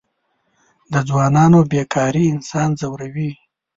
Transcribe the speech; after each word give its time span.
د 0.91 0.93
ځوانانو 1.09 1.59
بېکاري 1.71 2.23
انسان 2.35 2.69
ځوروي. 2.79 3.31